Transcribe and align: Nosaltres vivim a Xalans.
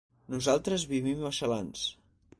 Nosaltres 0.35 0.87
vivim 0.95 1.23
a 1.29 1.33
Xalans. 1.41 1.89